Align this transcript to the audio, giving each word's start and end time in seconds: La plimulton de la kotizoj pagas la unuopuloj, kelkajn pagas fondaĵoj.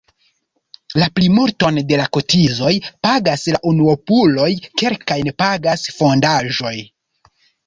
La 1.01 1.07
plimulton 1.17 1.77
de 1.91 1.99
la 1.99 2.07
kotizoj 2.17 2.71
pagas 3.09 3.45
la 3.57 3.61
unuopuloj, 3.73 4.49
kelkajn 4.85 5.31
pagas 5.45 5.87
fondaĵoj. 6.01 6.75